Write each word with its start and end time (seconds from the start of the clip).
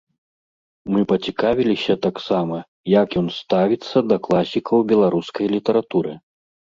Мы 0.93 1.01
пацікавіліся 1.11 1.93
таксама, 2.07 2.57
як 3.01 3.07
ён 3.23 3.27
ставіцца 3.41 3.97
да 4.13 4.17
класікаў 4.29 4.85
беларускай 4.93 5.45
літаратуры. 5.57 6.11